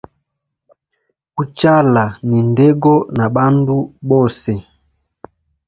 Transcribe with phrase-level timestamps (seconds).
[1.41, 3.77] Uchala ni ndego na bandu
[4.09, 4.51] bose.